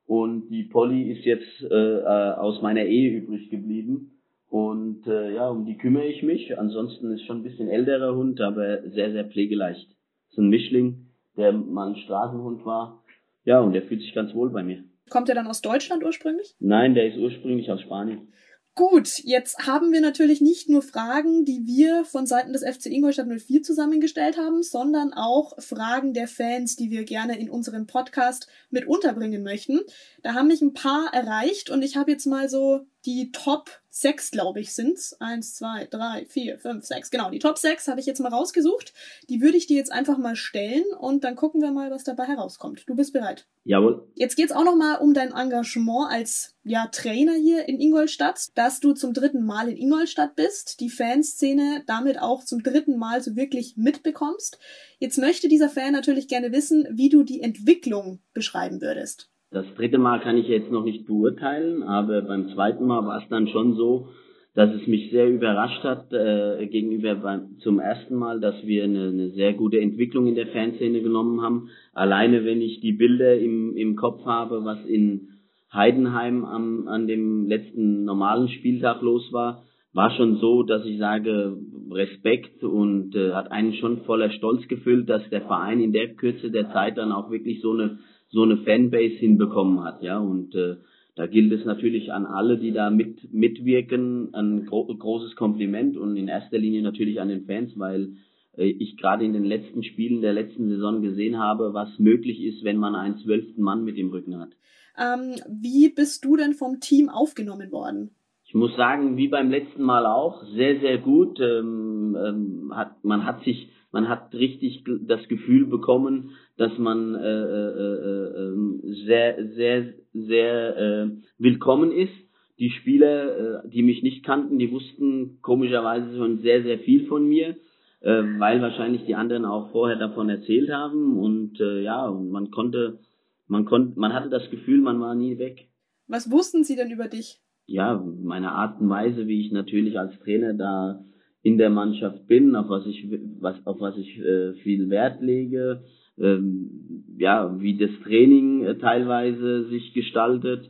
[0.07, 4.21] und die Polly ist jetzt äh, äh, aus meiner Ehe übrig geblieben.
[4.49, 6.57] Und äh, ja, um die kümmere ich mich.
[6.57, 9.89] Ansonsten ist schon ein bisschen älterer Hund, aber sehr, sehr pflegeleicht.
[10.29, 13.03] Ist ein Mischling, der mal ein Straßenhund war.
[13.47, 14.83] Ja, und der fühlt sich ganz wohl bei mir.
[15.09, 16.53] Kommt er dann aus Deutschland ursprünglich?
[16.59, 18.27] Nein, der ist ursprünglich aus Spanien.
[18.75, 23.27] Gut, jetzt haben wir natürlich nicht nur Fragen, die wir von Seiten des FC Ingolstadt
[23.27, 28.85] 04 zusammengestellt haben, sondern auch Fragen der Fans, die wir gerne in unserem Podcast mit
[28.85, 29.79] unterbringen möchten.
[30.23, 34.31] Da haben mich ein paar erreicht und ich habe jetzt mal so die Top sechs,
[34.31, 35.15] glaube ich, sind's.
[35.21, 37.09] Eins, zwei, drei, vier, fünf, sechs.
[37.09, 38.93] Genau, die Top sechs habe ich jetzt mal rausgesucht.
[39.29, 42.25] Die würde ich dir jetzt einfach mal stellen und dann gucken wir mal, was dabei
[42.25, 42.83] herauskommt.
[42.85, 43.47] Du bist bereit?
[43.63, 44.05] Jawohl.
[44.13, 48.81] Jetzt geht's auch noch mal um dein Engagement als ja, Trainer hier in Ingolstadt, dass
[48.81, 53.37] du zum dritten Mal in Ingolstadt bist, die Fanszene damit auch zum dritten Mal so
[53.37, 54.59] wirklich mitbekommst.
[54.99, 59.29] Jetzt möchte dieser Fan natürlich gerne wissen, wie du die Entwicklung beschreiben würdest.
[59.49, 63.29] Das dritte Mal kann ich jetzt noch nicht beurteilen, aber beim zweiten Mal war es
[63.29, 64.09] dann schon so,
[64.55, 69.09] dass es mich sehr überrascht hat äh, gegenüber beim, zum ersten Mal, dass wir eine,
[69.09, 71.69] eine sehr gute Entwicklung in der Fanszene genommen haben.
[71.93, 75.29] Alleine wenn ich die Bilder im, im Kopf habe, was in
[75.71, 81.57] Heidenheim am, an dem letzten normalen Spieltag los war, war schon so, dass ich sage,
[81.91, 86.51] Respekt und äh, hat einen schon voller Stolz gefüllt, dass der Verein in der Kürze
[86.51, 90.19] der Zeit dann auch wirklich so eine so eine Fanbase hinbekommen hat, ja.
[90.19, 90.77] Und äh,
[91.15, 96.15] da gilt es natürlich an alle, die da mit mitwirken, ein gro großes Kompliment und
[96.17, 98.13] in erster Linie natürlich an den Fans, weil
[98.57, 102.63] äh, ich gerade in den letzten Spielen der letzten Saison gesehen habe, was möglich ist,
[102.63, 104.51] wenn man einen zwölften Mann mit im Rücken hat.
[104.97, 108.11] Ähm, wie bist du denn vom Team aufgenommen worden?
[108.47, 111.39] Ich muss sagen, wie beim letzten Mal auch, sehr, sehr gut.
[111.39, 117.19] Ähm, ähm, hat, man hat sich man hat richtig das Gefühl bekommen, dass man äh,
[117.19, 122.13] äh, äh, ähm, sehr, sehr, sehr äh, willkommen ist.
[122.59, 127.27] Die Spieler, äh, die mich nicht kannten, die wussten komischerweise schon sehr, sehr viel von
[127.27, 127.55] mir,
[128.01, 131.17] äh, weil wahrscheinlich die anderen auch vorher davon erzählt haben.
[131.17, 132.99] Und äh, ja, man konnte,
[133.47, 135.69] man konnte, man hatte das Gefühl, man war nie weg.
[136.07, 137.39] Was wussten sie denn über dich?
[137.67, 141.03] Ja, meine Art und Weise, wie ich natürlich als Trainer da
[141.43, 143.05] in der Mannschaft bin, auf was ich
[143.39, 145.83] was auf was ich äh, viel Wert lege,
[146.17, 150.69] ähm, ja, wie das Training äh, teilweise sich gestaltet,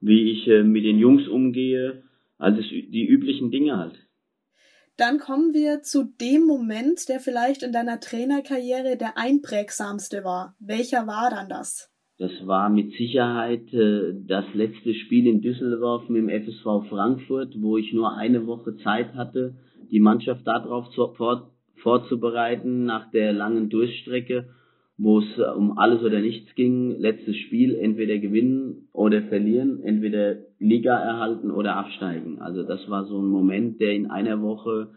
[0.00, 2.02] wie ich äh, mit den Jungs umgehe,
[2.38, 3.94] also die üblichen Dinge halt.
[4.96, 10.56] Dann kommen wir zu dem Moment, der vielleicht in deiner Trainerkarriere der einprägsamste war.
[10.58, 11.92] Welcher war dann das?
[12.18, 17.76] Das war mit Sicherheit äh, das letzte Spiel in Düsseldorf mit dem FSV Frankfurt, wo
[17.78, 19.54] ich nur eine Woche Zeit hatte,
[19.92, 24.48] die Mannschaft darauf zu, vor, vorzubereiten nach der langen Durchstrecke,
[24.96, 26.90] wo es äh, um alles oder nichts ging.
[26.98, 32.40] Letztes Spiel, entweder gewinnen oder verlieren, entweder Liga erhalten oder absteigen.
[32.40, 34.88] Also das war so ein Moment, der in einer Woche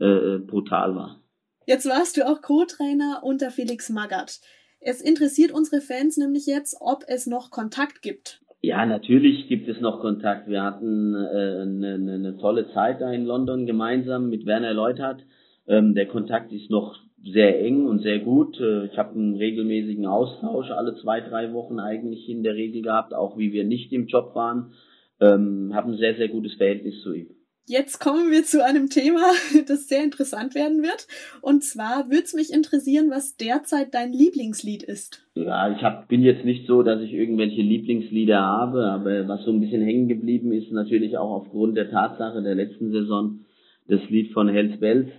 [0.00, 1.20] äh, brutal war.
[1.66, 4.40] Jetzt warst du auch Co-Trainer unter Felix Magath.
[4.80, 8.40] Es interessiert unsere Fans nämlich jetzt, ob es noch Kontakt gibt.
[8.60, 10.48] Ja, natürlich gibt es noch Kontakt.
[10.48, 15.24] Wir hatten äh, eine, eine tolle Zeit da in London gemeinsam mit Werner Leuthardt.
[15.68, 18.58] Ähm, der Kontakt ist noch sehr eng und sehr gut.
[18.60, 23.14] Äh, ich habe einen regelmäßigen Austausch alle zwei, drei Wochen eigentlich in der Regel gehabt,
[23.14, 24.72] auch wie wir nicht im Job waren.
[25.20, 27.28] Ähm, habe ein sehr, sehr gutes Verhältnis zu ihm.
[27.68, 29.20] Jetzt kommen wir zu einem Thema,
[29.68, 31.06] das sehr interessant werden wird.
[31.42, 35.22] Und zwar würde es mich interessieren, was derzeit dein Lieblingslied ist.
[35.34, 39.52] Ja, ich hab, bin jetzt nicht so, dass ich irgendwelche Lieblingslieder habe, aber was so
[39.52, 43.40] ein bisschen hängen geblieben ist, natürlich auch aufgrund der Tatsache der letzten Saison,
[43.86, 45.10] das Lied von Hells Bells,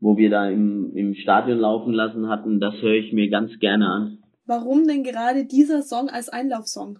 [0.00, 3.86] wo wir da im, im Stadion laufen lassen hatten, das höre ich mir ganz gerne
[3.86, 4.18] an.
[4.46, 6.98] Warum denn gerade dieser Song als Einlaufsong?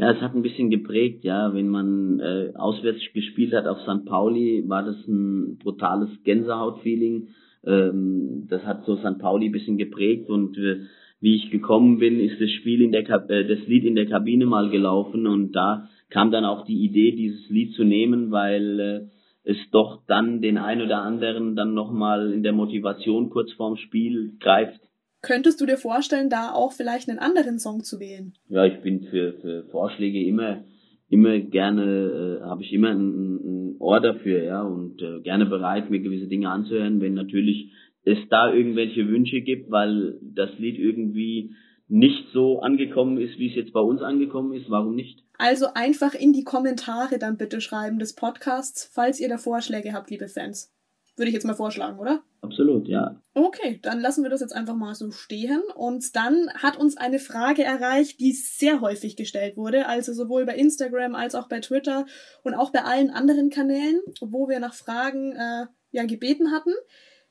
[0.00, 1.52] Ja, es hat ein bisschen geprägt, ja.
[1.52, 4.06] Wenn man äh, auswärts gespielt hat auf St.
[4.06, 7.28] Pauli, war das ein brutales Gänsehaut-Feeling.
[7.66, 9.18] Ähm, das hat so St.
[9.18, 10.86] Pauli ein bisschen geprägt und äh,
[11.20, 14.06] wie ich gekommen bin, ist das Spiel in der Kab äh, das Lied in der
[14.06, 18.80] Kabine mal gelaufen und da kam dann auch die Idee, dieses Lied zu nehmen, weil
[18.80, 19.00] äh,
[19.44, 24.32] es doch dann den ein oder anderen dann nochmal in der Motivation kurz vorm Spiel
[24.40, 24.80] greift.
[25.22, 28.34] Könntest du dir vorstellen, da auch vielleicht einen anderen Song zu wählen?
[28.48, 30.64] Ja, ich bin für, für Vorschläge immer
[31.10, 35.90] immer gerne, äh, habe ich immer ein, ein Ohr dafür, ja, und äh, gerne bereit,
[35.90, 37.72] mir gewisse Dinge anzuhören, wenn natürlich
[38.04, 41.54] es da irgendwelche Wünsche gibt, weil das Lied irgendwie
[41.88, 45.24] nicht so angekommen ist, wie es jetzt bei uns angekommen ist, warum nicht?
[45.36, 50.10] Also einfach in die Kommentare dann bitte schreiben des Podcasts, falls ihr da Vorschläge habt,
[50.10, 50.72] liebe Fans.
[51.16, 52.22] Würde ich jetzt mal vorschlagen, oder?
[52.42, 53.20] Absolut, ja.
[53.34, 55.62] Okay, dann lassen wir das jetzt einfach mal so stehen.
[55.74, 60.54] Und dann hat uns eine Frage erreicht, die sehr häufig gestellt wurde, also sowohl bei
[60.54, 62.06] Instagram als auch bei Twitter
[62.42, 66.72] und auch bei allen anderen Kanälen, wo wir nach Fragen äh, ja gebeten hatten.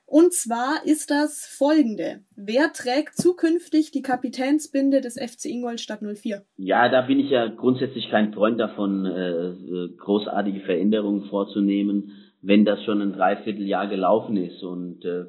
[0.05, 2.21] Und zwar ist das folgende.
[2.35, 6.43] Wer trägt zukünftig die Kapitänsbinde des FC Ingolstadt 04?
[6.57, 12.65] Ja, da bin ich ja grundsätzlich kein Freund davon, äh, äh großartige Veränderungen vorzunehmen wenn
[12.65, 14.63] das schon ein Dreivierteljahr gelaufen ist.
[14.63, 15.25] Und äh,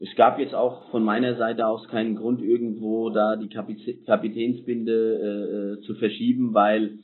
[0.00, 5.78] es gab jetzt auch von meiner Seite aus keinen Grund, irgendwo da die Kapitänsbinde äh,
[5.78, 6.98] äh, zu verschieben, weil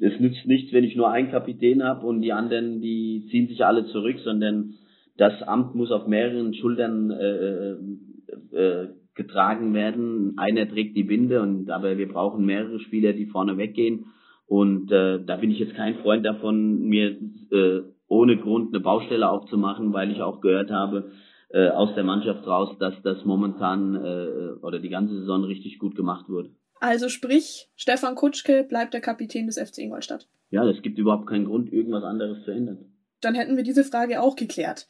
[0.00, 3.64] es nützt nichts, wenn ich nur einen Kapitän habe und die anderen, die ziehen sich
[3.64, 4.74] alle zurück, sondern
[5.16, 10.34] das Amt muss auf mehreren Schultern äh, äh, getragen werden.
[10.38, 14.06] Einer trägt die Binde und aber wir brauchen mehrere Spieler, die vorne weggehen.
[14.46, 17.18] Und äh, da bin ich jetzt kein Freund davon, mir
[17.50, 21.12] äh, ohne Grund eine Baustelle aufzumachen, weil ich auch gehört habe
[21.50, 25.94] äh, aus der Mannschaft raus, dass das momentan äh, oder die ganze Saison richtig gut
[25.94, 26.50] gemacht wurde.
[26.80, 30.28] Also sprich, Stefan Kutschke bleibt der Kapitän des FC Ingolstadt.
[30.50, 32.92] Ja, es gibt überhaupt keinen Grund, irgendwas anderes zu ändern.
[33.20, 34.86] Dann hätten wir diese Frage auch geklärt.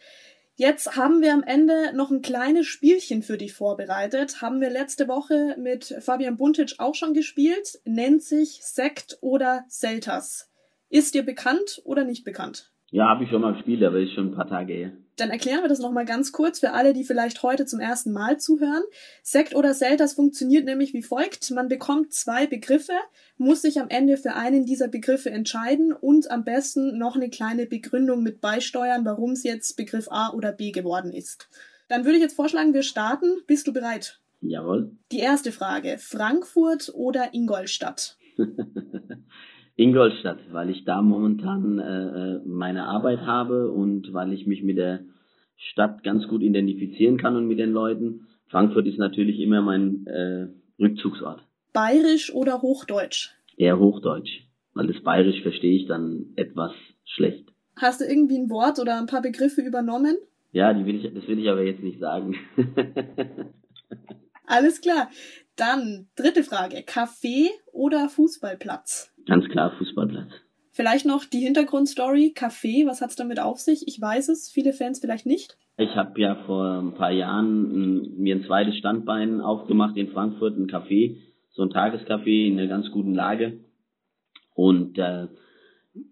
[0.54, 4.42] Jetzt haben wir am Ende noch ein kleines Spielchen für dich vorbereitet.
[4.42, 7.78] Haben wir letzte Woche mit Fabian Buntic auch schon gespielt.
[7.84, 10.50] Nennt sich Sekt oder Seltas.
[10.88, 12.72] Ist dir bekannt oder nicht bekannt?
[12.90, 14.92] Ja, habe ich schon mal gespielt, aber ist schon ein paar Tage her.
[15.16, 18.38] Dann erklären wir das nochmal ganz kurz für alle, die vielleicht heute zum ersten Mal
[18.38, 18.82] zuhören.
[19.22, 21.50] Sekt oder Selters funktioniert nämlich wie folgt.
[21.50, 22.92] Man bekommt zwei Begriffe,
[23.36, 27.66] muss sich am Ende für einen dieser Begriffe entscheiden und am besten noch eine kleine
[27.66, 31.48] Begründung mit beisteuern, warum es jetzt Begriff A oder B geworden ist.
[31.88, 33.38] Dann würde ich jetzt vorschlagen, wir starten.
[33.46, 34.20] Bist du bereit?
[34.40, 34.92] Jawohl.
[35.10, 35.96] Die erste Frage.
[35.98, 38.16] Frankfurt oder Ingolstadt?
[39.78, 45.04] Ingolstadt, weil ich da momentan äh, meine Arbeit habe und weil ich mich mit der
[45.56, 48.26] Stadt ganz gut identifizieren kann und mit den Leuten.
[48.48, 50.48] Frankfurt ist natürlich immer mein äh,
[50.82, 51.42] Rückzugsort.
[51.72, 53.30] Bayerisch oder Hochdeutsch?
[53.56, 54.42] Eher Hochdeutsch,
[54.74, 56.72] weil das Bayerisch verstehe ich dann etwas
[57.04, 57.48] schlecht.
[57.76, 60.16] Hast du irgendwie ein Wort oder ein paar Begriffe übernommen?
[60.50, 62.34] Ja, die will ich, das will ich aber jetzt nicht sagen.
[64.44, 65.08] Alles klar.
[65.54, 66.78] Dann dritte Frage.
[66.78, 69.12] Café oder Fußballplatz?
[69.28, 70.30] Ganz klar Fußballplatz.
[70.72, 73.86] Vielleicht noch die Hintergrundstory, Café, was hat's damit auf sich?
[73.86, 75.56] Ich weiß es, viele Fans vielleicht nicht.
[75.76, 80.68] Ich habe ja vor ein paar Jahren mir ein zweites Standbein aufgemacht in Frankfurt, ein
[80.68, 81.16] Café,
[81.50, 83.60] so ein Tagescafé in einer ganz guten Lage.
[84.54, 85.28] Und äh,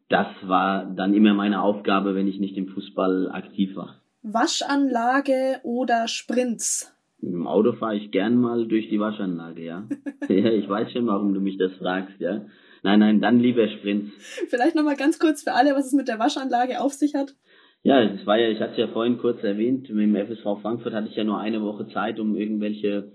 [0.09, 4.01] das war dann immer meine Aufgabe, wenn ich nicht im Fußball aktiv war.
[4.23, 6.93] Waschanlage oder Sprints?
[7.23, 9.89] Dem Auto fahre ich gern mal durch die Waschanlage, ja.
[10.29, 10.51] ja.
[10.51, 12.43] Ich weiß schon, warum du mich das fragst, ja.
[12.87, 14.12] Nein, nein, dann lieber Sprints.
[14.49, 17.35] Vielleicht nochmal ganz kurz für alle, was es mit der Waschanlage auf sich hat.
[17.83, 20.94] Ja, es war ja, ich hatte es ja vorhin kurz erwähnt, mit dem FSV Frankfurt
[20.94, 23.11] hatte ich ja nur eine Woche Zeit, um irgendwelche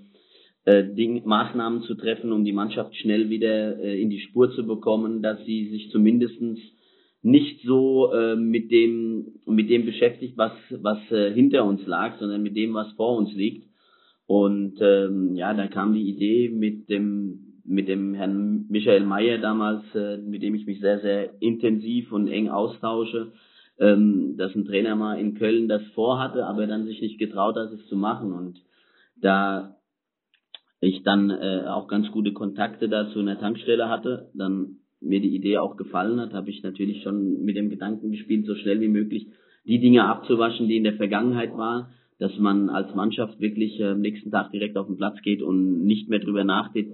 [0.66, 4.68] äh, Ding, Maßnahmen zu treffen, um die Mannschaft schnell wieder äh, in die Spur zu
[4.68, 6.60] bekommen, dass sie sich zumindestens
[7.22, 12.44] nicht so äh, mit dem mit dem beschäftigt, was was äh, hinter uns lag, sondern
[12.44, 13.70] mit dem, was vor uns liegt.
[14.26, 19.84] Und ähm, ja, da kam die Idee mit dem mit dem Herrn Michael Mayer damals,
[19.96, 23.32] äh, mit dem ich mich sehr, sehr intensiv und eng austausche,
[23.80, 27.72] ähm, dass ein Trainer mal in Köln das vorhatte, aber dann sich nicht getraut hat,
[27.72, 28.34] es zu machen.
[28.34, 28.62] Und
[29.16, 29.78] da
[30.82, 35.34] ich dann äh, auch ganz gute Kontakte da zu einer Tankstelle hatte, dann mir die
[35.34, 38.90] Idee auch gefallen hat, habe ich natürlich schon mit dem Gedanken gespielt, so schnell wie
[38.90, 39.28] möglich
[39.64, 41.88] die Dinge abzuwaschen, die in der Vergangenheit waren
[42.22, 45.84] dass man als Mannschaft wirklich äh, am nächsten Tag direkt auf den Platz geht und
[45.84, 46.94] nicht mehr drüber nachdenkt,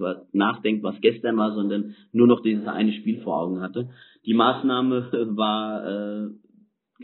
[0.84, 3.90] was, gestern war, sondern nur noch dieses eine Spiel vor Augen hatte.
[4.26, 6.28] Die Maßnahme war äh,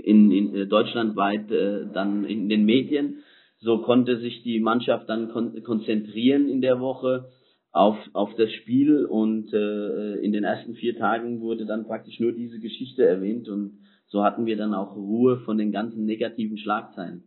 [0.01, 3.23] in, in äh, deutschlandweit äh, dann in den Medien.
[3.59, 7.25] So konnte sich die Mannschaft dann kon konzentrieren in der Woche
[7.73, 12.31] auf, auf das Spiel und äh, in den ersten vier Tagen wurde dann praktisch nur
[12.31, 17.23] diese Geschichte erwähnt und so hatten wir dann auch Ruhe von den ganzen negativen Schlagzeilen.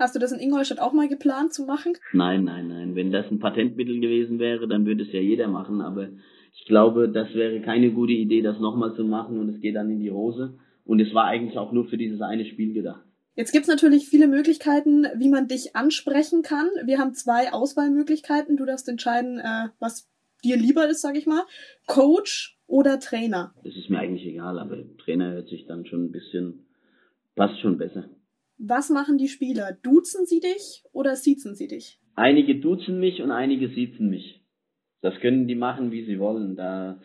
[0.00, 1.92] Hast du das in Ingolstadt auch mal geplant zu machen?
[2.14, 2.96] Nein, nein, nein.
[2.96, 5.82] Wenn das ein Patentmittel gewesen wäre, dann würde es ja jeder machen.
[5.82, 6.08] Aber
[6.54, 9.90] ich glaube, das wäre keine gute Idee, das nochmal zu machen und es geht dann
[9.90, 10.54] in die Hose.
[10.86, 13.04] Und es war eigentlich auch nur für dieses eine Spiel gedacht.
[13.36, 16.70] Jetzt gibt's natürlich viele Möglichkeiten, wie man dich ansprechen kann.
[16.86, 18.56] Wir haben zwei Auswahlmöglichkeiten.
[18.56, 20.08] Du darfst entscheiden, äh, was
[20.42, 21.42] dir lieber ist, sag ich mal.
[21.86, 23.52] Coach oder Trainer?
[23.64, 26.64] Das ist mir eigentlich egal, aber Trainer hört sich dann schon ein bisschen,
[27.36, 28.08] passt schon besser.
[28.62, 29.78] Was machen die Spieler?
[29.82, 31.98] Duzen sie dich oder siezen sie dich?
[32.14, 34.44] Einige duzen mich und einige siezen mich.
[35.00, 36.56] Das können die machen, wie sie wollen.
[36.56, 37.00] Da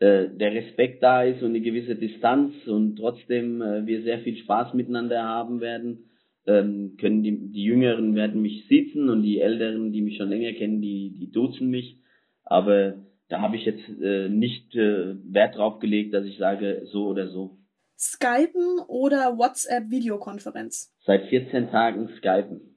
[0.00, 4.36] äh, der Respekt da ist und eine gewisse Distanz und trotzdem äh, wir sehr viel
[4.36, 6.10] Spaß miteinander haben werden,
[6.44, 10.54] ähm, können die, die Jüngeren werden mich sitzen und die Älteren, die mich schon länger
[10.54, 12.00] kennen, die, die duzen mich.
[12.42, 12.94] Aber
[13.28, 17.28] da habe ich jetzt äh, nicht äh, Wert drauf gelegt, dass ich sage so oder
[17.28, 17.58] so.
[17.96, 20.92] Skypen oder WhatsApp-Videokonferenz?
[21.06, 22.74] Seit 14 Tagen Skypen.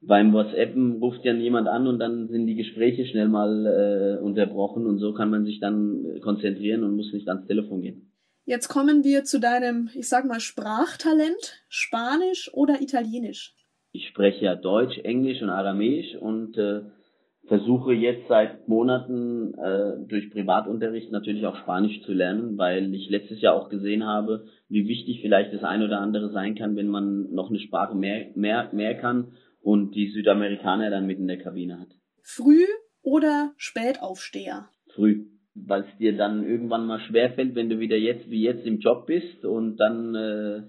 [0.00, 4.86] Beim WhatsAppen ruft ja jemand an und dann sind die Gespräche schnell mal äh, unterbrochen
[4.86, 8.12] und so kann man sich dann konzentrieren und muss nicht ans Telefon gehen.
[8.46, 13.54] Jetzt kommen wir zu deinem, ich sag mal, Sprachtalent, Spanisch oder Italienisch?
[13.92, 16.82] Ich spreche ja Deutsch, Englisch und Aramäisch und äh,
[17.48, 23.40] versuche jetzt seit Monaten äh, durch Privatunterricht natürlich auch Spanisch zu lernen, weil ich letztes
[23.40, 27.32] Jahr auch gesehen habe, wie wichtig vielleicht das ein oder andere sein kann, wenn man
[27.32, 29.32] noch eine Sprache mehr, mehr, mehr kann
[29.62, 31.88] und die Südamerikaner dann mit in der Kabine hat.
[32.22, 32.64] Früh
[33.02, 34.68] oder Spätaufsteher?
[34.94, 38.78] Früh, weil es dir dann irgendwann mal schwerfällt, wenn du wieder jetzt wie jetzt im
[38.78, 40.62] Job bist und dann äh,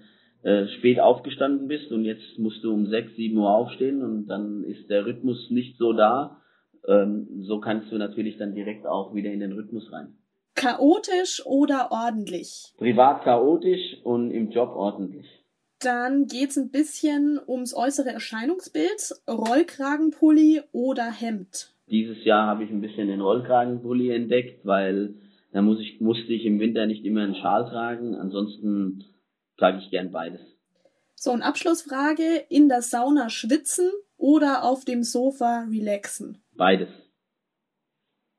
[0.48, 4.64] äh, spät aufgestanden bist und jetzt musst du um 6, 7 Uhr aufstehen und dann
[4.64, 6.40] ist der Rhythmus nicht so da
[6.86, 10.16] ähm, so kannst du natürlich dann direkt auch wieder in den Rhythmus rein.
[10.54, 12.72] Chaotisch oder ordentlich?
[12.76, 15.26] Privat chaotisch und im Job ordentlich.
[15.80, 19.14] Dann geht's ein bisschen ums äußere Erscheinungsbild.
[19.26, 21.72] Rollkragenpulli oder Hemd?
[21.90, 25.14] Dieses Jahr habe ich ein bisschen den Rollkragenpulli entdeckt, weil
[25.52, 28.14] da muss ich, musste ich im Winter nicht immer einen Schal tragen.
[28.14, 29.04] Ansonsten
[29.56, 30.40] trage ich gern beides.
[31.14, 32.44] So, und Abschlussfrage.
[32.48, 33.90] In der Sauna schwitzen
[34.20, 36.42] oder auf dem Sofa relaxen?
[36.54, 36.88] Beides.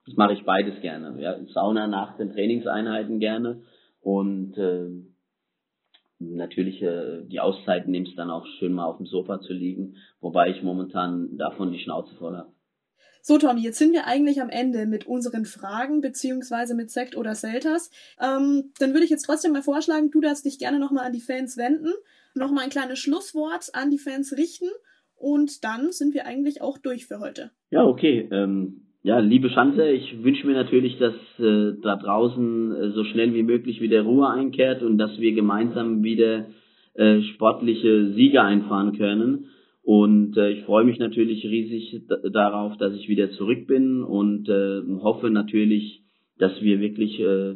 [0.06, 1.20] Das mache ich beides gerne.
[1.22, 3.64] Ja, Sauna nach den Trainingseinheiten gerne
[4.00, 4.90] und äh,
[6.20, 10.50] natürlich äh, die Auszeiten nimmst dann auch schön mal auf dem Sofa zu liegen, wobei
[10.50, 12.52] ich momentan davon die Schnauze voll habe.
[13.24, 17.36] So, Tommy, jetzt sind wir eigentlich am Ende mit unseren Fragen, beziehungsweise mit Sekt oder
[17.36, 17.92] Selters.
[18.20, 21.22] Ähm, dann würde ich jetzt trotzdem mal vorschlagen, du darfst dich gerne nochmal an die
[21.22, 21.94] Fans wenden,
[22.34, 24.70] nochmal ein kleines Schlusswort an die Fans richten
[25.22, 27.52] und dann sind wir eigentlich auch durch für heute.
[27.70, 28.28] Ja, okay.
[28.32, 33.34] Ähm, ja, liebe Schanze, ich wünsche mir natürlich, dass äh, da draußen äh, so schnell
[33.34, 36.48] wie möglich wieder Ruhe einkehrt und dass wir gemeinsam wieder
[36.94, 39.46] äh, sportliche Siege einfahren können.
[39.84, 44.82] Und äh, ich freue mich natürlich riesig darauf, dass ich wieder zurück bin und äh,
[45.02, 46.04] hoffe natürlich,
[46.38, 47.56] dass wir wirklich äh,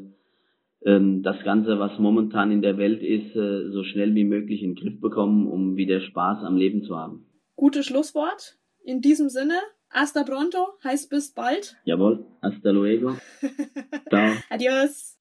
[0.82, 4.74] äh, das Ganze, was momentan in der Welt ist, äh, so schnell wie möglich in
[4.74, 7.26] den Griff bekommen, um wieder Spaß am Leben zu haben
[7.56, 8.58] gutes Schlusswort.
[8.84, 11.78] In diesem Sinne, hasta pronto, heißt bis bald.
[11.86, 13.18] Jawohl, hasta luego.
[14.10, 14.34] Ciao.
[14.50, 15.15] Adios.